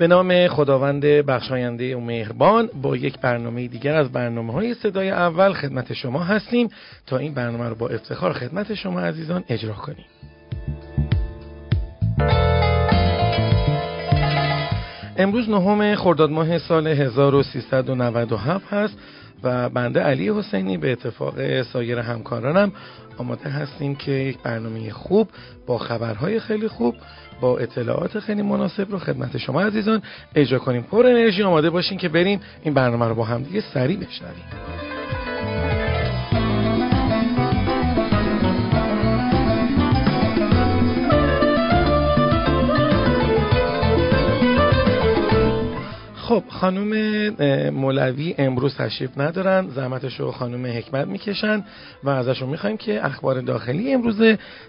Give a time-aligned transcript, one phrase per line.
[0.00, 5.52] به نام خداوند بخشاینده و مهربان با یک برنامه دیگر از برنامه های صدای اول
[5.52, 6.68] خدمت شما هستیم.
[7.06, 10.04] تا این برنامه رو با افتخار خدمت شما عزیزان اجرا کنیم.
[15.16, 18.98] امروز نهم خرداد ماه سال 1397 هست.
[19.42, 22.72] و بنده علی حسینی به اتفاق سایر همکارانم
[23.18, 25.28] آماده هستیم که یک برنامه خوب
[25.66, 26.94] با خبرهای خیلی خوب
[27.40, 30.02] با اطلاعات خیلی مناسب رو خدمت شما عزیزان
[30.34, 30.82] اجرا کنیم.
[30.82, 34.89] پر انرژی آماده باشین که بریم این برنامه رو با هم دیگه سریع بشنویم.
[46.30, 46.90] خب خانم
[47.70, 49.68] مولوی امروز تشریف ندارن.
[49.68, 51.64] زحمتش رو خانم حکمت می‌کشن
[52.04, 54.22] و ازشون می‌خوایم که اخبار داخلی امروز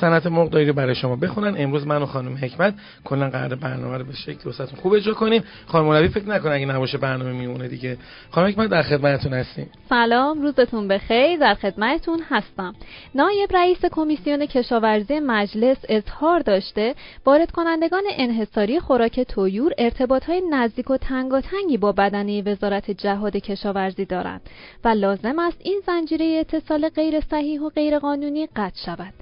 [0.00, 1.54] صنعت مرغداری رو برای شما بخونن.
[1.58, 5.44] امروز من و خانم حکمت کلا قرار برنامه رو به شکل وسطتون خوب اجرا کنیم.
[5.66, 7.96] خانم مولوی فکر نکنه اگه نباشه برنامه میمونه دیگه.
[8.30, 9.70] خانم حکمت در خدمتتون هستیم.
[9.88, 11.38] سلام روزتون بخیر.
[11.38, 12.74] در خدمتتون هستم.
[13.14, 16.94] نایب رئیس کمیسیون کشاورزی مجلس اظهار داشته
[17.26, 24.04] وارد کنندگان انحصاری خوراک تویور ارتباط نزدیک و تنگ تنگی با بدنه وزارت جهاد کشاورزی
[24.04, 24.40] دارند
[24.84, 29.12] و لازم است این زنجیره اتصال غیر صحیح و غیر قانونی قطع شود.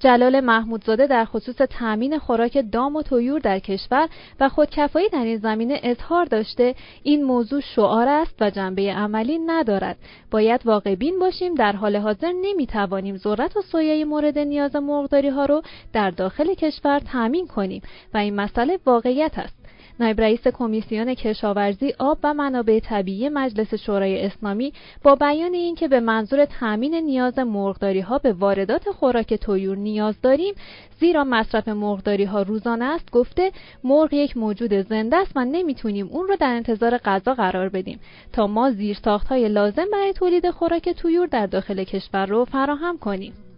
[0.00, 4.08] جلال محمودزاده در خصوص تأمین خوراک دام و تویور در کشور
[4.40, 9.96] و خودکفایی در این زمینه اظهار داشته این موضوع شعار است و جنبه عملی ندارد.
[10.30, 15.44] باید واقع بین باشیم در حال حاضر نمی‌توانیم ذرت و سویه مورد نیاز مرغداری ها
[15.44, 17.82] رو در داخل کشور تأمین کنیم
[18.14, 19.59] و این مسئله واقعیت است.
[20.00, 24.72] نایب رئیس کمیسیون کشاورزی آب و منابع طبیعی مجلس شورای اسلامی
[25.02, 30.54] با بیان اینکه به منظور تأمین نیاز مرغداری ها به واردات خوراک تویور نیاز داریم
[31.00, 33.52] زیرا مصرف مرغداری ها روزانه است گفته
[33.84, 38.00] مرغ یک موجود زنده است و نمی‌تونیم اون رو در انتظار غذا قرار بدیم.
[38.32, 43.49] تا ما زیرساخت های لازم برای تولید خوراک تویور در داخل کشور رو فراهم کنیم.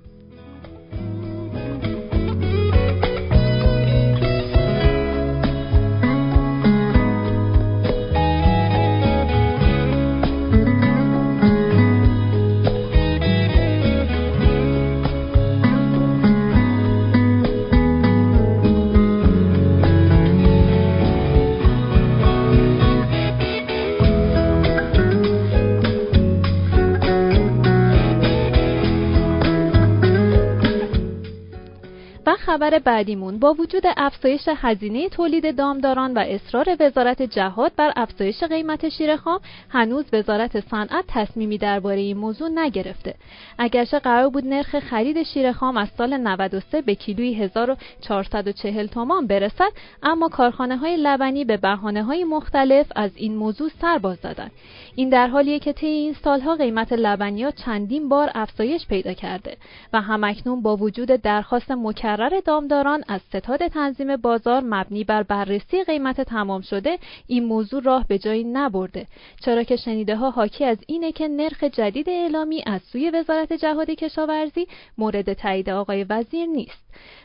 [32.62, 33.38] خبر بعدیمون.
[33.38, 39.40] با وجود افزایش هزینه تولید دامداران و اصرار وزارت جهاد بر افزایش قیمت شیر خام
[39.68, 43.14] هنوز وزارت صنعت تصمیمی درباره این موضوع نگرفته.
[43.58, 49.72] اگرچه قرار بود نرخ خرید شیر خام از سال 93 به کیلوی 1440 تومان برسد
[50.02, 54.50] اما کارخانه های لبنی به بهانه های مختلف از این موضوع سر باز زدند
[54.94, 59.56] این در حالیه که طی این سالها قیمت لبنیات چندین بار افزایش پیدا کرده
[59.92, 66.20] و همکنون با وجود درخواست مکرر دامداران از ستاد تنظیم بازار مبنی بر بررسی قیمت
[66.20, 69.06] تمام شده این موضوع راه به جایی نبرده.
[69.44, 73.90] چرا که شنیده ها حاکی از اینه که نرخ جدید اعلامی از سوی وزارت جهاد
[73.90, 74.66] کشاورزی
[74.98, 76.82] مورد تایید آقای وزیر نیست.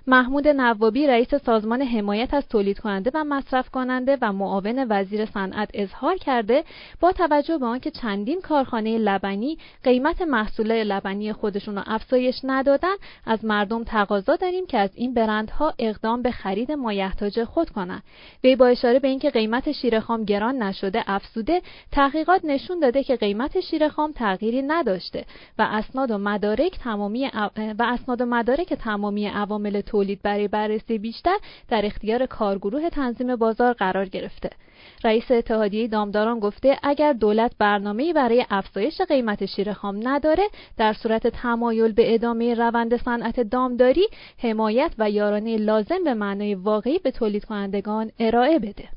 [0.08, 5.70] محمود نوابی رئیس سازمان حمایت از تولید کننده و مصرف کننده و معاون وزیر صنعت
[5.74, 6.64] اظهار کرده
[7.00, 12.96] با توجه به آنکه چندین کارخانه لبنی قیمت محصول لبنی خودشون را افزایش ندادن
[13.26, 18.04] از مردم تقاضا داریم که از این برندها اقدام به خرید مایحتاج خود کنند.
[18.44, 23.16] وی با اشاره به اینکه قیمت شیر خام گران نشده افزوده تحقیقات نشون داده که
[23.16, 25.26] قیمت شیر خام تغییری نداشته
[25.58, 31.38] و اسناد و مدارک تمامی و اسناد و مدارک تمامی عوامل تولید برای بررسی بیشتر
[31.70, 34.50] در اختیار کارگروه تنظیم بازار قرار گرفته.
[35.04, 40.44] رئیس اتحادیه دامداران گفته اگر دولت برنامه‌ای برای افزایش قیمت شیر خام نداره
[40.78, 47.00] در صورت تمایل به ادامه روند صنعت دامداری حمایت و یارانه لازم به معنای واقعی
[47.00, 48.90] به تولید کنندگان ارائه بده.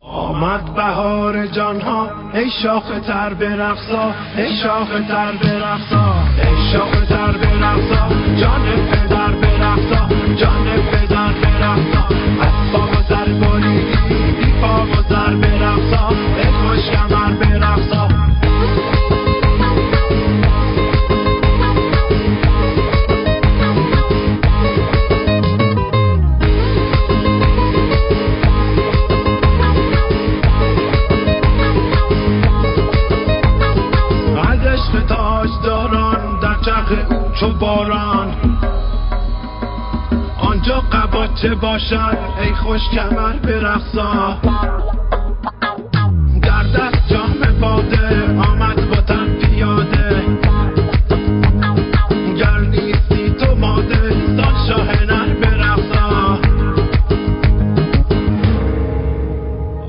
[0.00, 6.91] آمد بهار جانها ای شاخ تر برقصا ای شاخ تر برقصا ای شاخ
[41.42, 44.38] قباچه باشد؟ ای خوش کمر برقصا.
[47.60, 50.22] باده آمد وطن پیاده.
[52.36, 56.38] گر نیستی تو ماده سال شاه نر برقصا.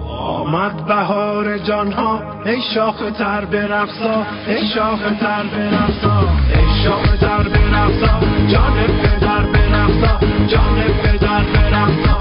[0.10, 4.26] آمد بهار جانها ای شاخ تر برقصا.
[4.48, 6.20] ای شاخ تر برقصا.
[6.56, 8.20] ای شاخ تر برقصا.
[8.48, 8.74] جان
[9.04, 10.33] پدر برقصا.
[10.48, 12.20] جان پدر برقصا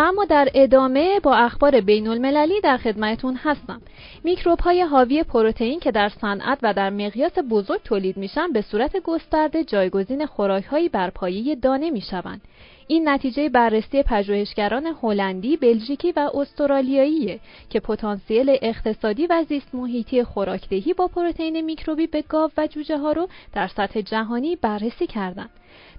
[0.00, 3.80] اما در ادامه با اخبار بین المللی در خدمتون هستم.
[4.24, 8.96] میکروب های حاوی پروتئین که در صنعت و در مقیاس بزرگ تولید میشن به صورت
[8.96, 12.40] گسترده جایگزین خوراک هایی بر پایه دانه می‌شوند.
[12.88, 17.40] این نتیجه بررسی پژوهشگران هلندی، بلژیکی و استرالیاییه
[17.70, 23.12] که پتانسیل اقتصادی و زیست محیطی خوراکدهی با پروتئین میکروبی به گاو و جوجه ها
[23.12, 25.50] رو در سطح جهانی بررسی کردند.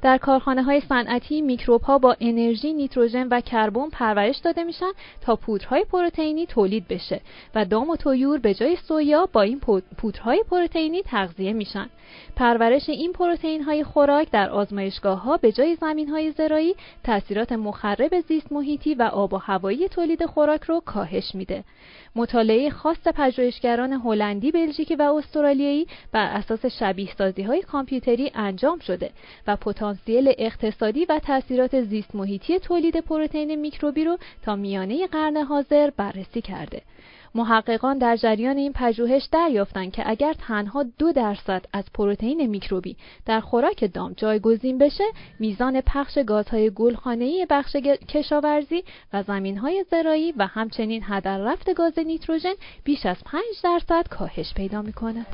[0.01, 4.91] در کارخانه های صنعتی میکروب ها با انرژی نیتروژن و کربن پرورش داده میشن
[5.21, 7.21] تا پودرهای پروتئینی تولید بشه
[7.55, 9.59] و دام و تویور به جای سویا با این
[9.97, 11.89] پودرهای پروتئینی تغذیه میشن.
[12.35, 18.19] پرورش این پروتئین های خوراک در آزمایشگاه ها به جای زمین های زراعی تاثیرات مخرب
[18.19, 21.63] زیست محیطی و آب و هوایی تولید خوراک رو کاهش میده.
[22.15, 29.11] مطالعه خاص پژوهشگران هلندی، بلژیکی و استرالیایی بر اساس شبیه سازی های کامپیوتری انجام شده
[29.47, 35.89] و پتانسیل اقتصادی و تاثیرات زیست محیطی تولید پروتئین میکروبی رو تا میانه قرن حاضر
[35.89, 36.81] بررسی کرده.
[37.35, 43.39] محققان در جریان این پژوهش دریافتند که اگر تنها دو درصد از پروتئین میکروبی در
[43.39, 45.03] خوراک دام جایگزین بشه
[45.39, 47.75] میزان پخش گازهای گلخانه‌ای بخش
[48.09, 48.83] کشاورزی
[49.13, 52.53] و زمینهای زراعی و همچنین هدر رفت گاز نیتروژن
[52.83, 55.25] بیش از 5 درصد کاهش پیدا می‌کنه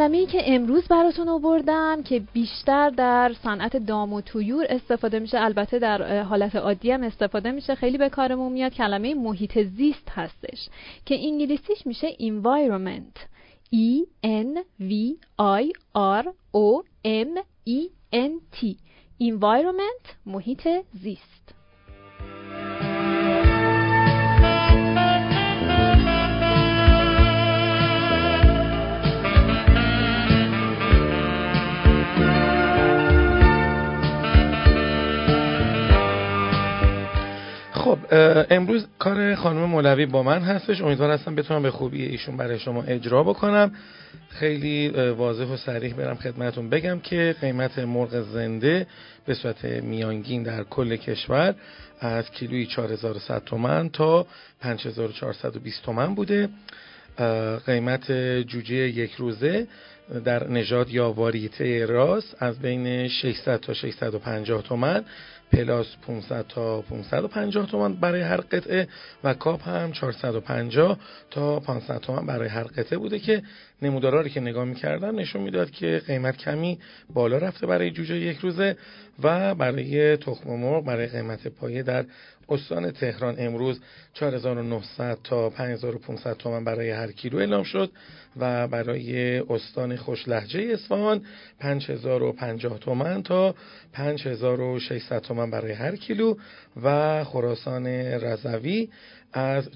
[0.00, 5.40] کلمه ای که امروز براتون آوردم که بیشتر در صنعت دام و تویور استفاده میشه.
[5.40, 7.74] البته در حالت عادی هم استفاده میشه.
[7.74, 8.72] خیلی به کارمون میاد.
[8.72, 10.68] کلمه محیط زیست هستش
[11.04, 13.18] که انگلیسیش میشه environment.
[13.74, 14.92] E N V
[15.38, 15.64] I
[16.20, 16.24] R
[16.54, 17.38] O M
[17.68, 17.80] E
[18.12, 18.76] N T.
[19.22, 21.59] Environment محیط زیست.
[38.12, 40.80] امروز کار خانم مولوی با من هستش.
[40.80, 43.72] امیدوار هستم بتونم به خوبی ایشون برای شما اجرا بکنم.
[44.28, 48.86] خیلی واضح و صریح برم خدمتون بگم که قیمت مرغ زنده
[49.26, 51.54] به صورت میانگین در کل کشور
[52.00, 54.26] از کیلوی 4100 تومن تا
[54.60, 56.48] 5420 تومن بوده.
[57.66, 58.12] قیمت
[58.42, 59.66] جوجه یک روزه
[60.24, 65.04] در نژاد یا واریته راس از بین 600 تا 650 تومن
[65.52, 68.88] پلاس 500 تا 550 تومان برای هر قطعه
[69.24, 70.98] و کاپ هم 450
[71.30, 73.42] تا 500 تومان برای هر قطعه بوده که
[73.82, 76.78] نمودارا که نگاه می‌کردم نشون می‌داد که قیمت کمی
[77.14, 78.76] بالا رفته برای جوجه یک روزه
[79.22, 82.04] و برای تخم مرغ برای قیمت پایه در
[82.48, 83.80] استان تهران امروز
[84.14, 87.90] 4900 تا 5500 تومان برای هر کیلو اعلام شد
[88.36, 91.22] و برای استان خوش لحجه اصفهان
[91.58, 93.54] 5050 تومان تا
[93.92, 96.34] 5600 تومان برای هر کیلو
[96.82, 98.88] و خراسان رضوی
[99.32, 99.68] از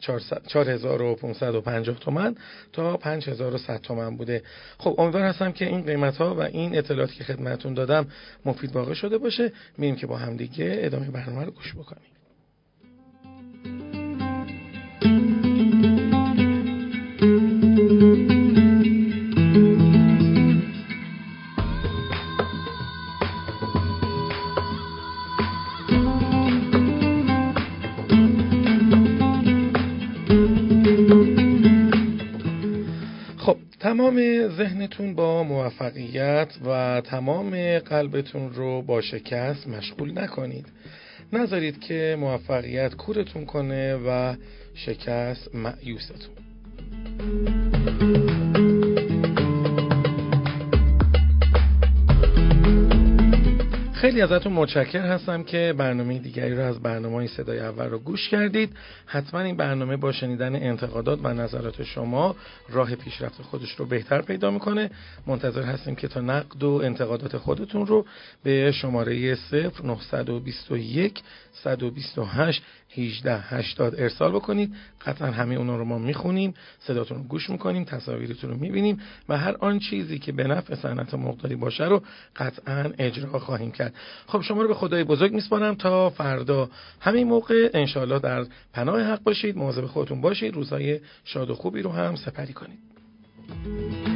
[0.46, 2.36] 4550 تومن
[2.72, 4.42] تا 5100 تومن بوده.
[4.78, 8.06] خب امیدوار هستم که این قیمت ها و این اطلاعاتی که خدمتون دادم
[8.44, 9.52] مفید واقع شده باشه.
[9.78, 12.13] میریم که با همدیگه ادامه برنامه رو گوش بکنیم.
[33.94, 40.66] تمام ذهنتون با موفقیت و تمام قلبتون رو با شکست مشغول نکنید.
[41.32, 44.34] نذارید که موفقیت کورتون کنه و
[44.74, 47.63] شکست معیوستون
[54.14, 58.76] خیلی ازتون متشکر هستم که برنامه دیگری رو از برنامه صدای اول رو گوش کردید.
[59.06, 62.36] حتما این برنامه با شنیدن انتقادات و نظرات شما
[62.68, 64.90] راه پیشرفت خودش رو بهتر پیدا می‌کنه.
[65.26, 68.06] منتظر هستیم که تا نقد و انتقادات خودتون رو
[68.42, 72.62] به شماره 0921 128
[72.96, 74.74] 18 80 ارسال بکنید.
[75.06, 79.56] قطعا همه اونا رو ما می‌خونیم صداتون رو گوش می‌کنیم تصاویرتون رو می‌بینیم و هر
[79.60, 82.02] آن چیزی که به نفع صنعت مقداری باشه رو
[82.36, 83.94] قطعا اجرا خواهیم کرد.
[84.26, 86.68] خب شما رو به خدای بزرگ میسپارم تا فردا
[87.00, 87.70] همین موقع.
[87.74, 90.54] انشالله در پناه حق باشید مواظب خودتون باشید.
[90.54, 94.13] روزهای شاد و خوبی رو هم سپری کنید.